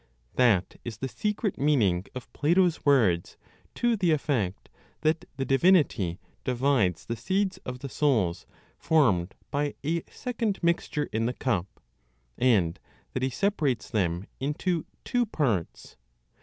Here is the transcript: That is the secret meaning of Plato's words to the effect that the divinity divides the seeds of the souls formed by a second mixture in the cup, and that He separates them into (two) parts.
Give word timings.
That 0.33 0.77
is 0.83 0.97
the 0.97 1.07
secret 1.07 1.59
meaning 1.59 2.07
of 2.15 2.33
Plato's 2.33 2.83
words 2.83 3.37
to 3.75 3.95
the 3.95 4.09
effect 4.09 4.67
that 5.01 5.25
the 5.37 5.45
divinity 5.45 6.19
divides 6.43 7.05
the 7.05 7.15
seeds 7.15 7.57
of 7.67 7.81
the 7.81 7.87
souls 7.87 8.47
formed 8.79 9.35
by 9.51 9.75
a 9.85 10.01
second 10.09 10.57
mixture 10.63 11.07
in 11.13 11.27
the 11.27 11.33
cup, 11.33 11.79
and 12.35 12.79
that 13.13 13.21
He 13.21 13.29
separates 13.29 13.91
them 13.91 14.25
into 14.39 14.87
(two) 15.05 15.27
parts. 15.27 15.97